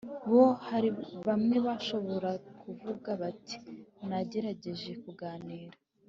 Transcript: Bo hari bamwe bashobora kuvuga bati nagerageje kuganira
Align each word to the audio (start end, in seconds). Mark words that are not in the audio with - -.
Bo 0.29 0.43
hari 0.67 0.89
bamwe 1.27 1.55
bashobora 1.67 2.31
kuvuga 2.61 3.09
bati 3.21 3.57
nagerageje 4.07 4.91
kuganira 5.03 5.77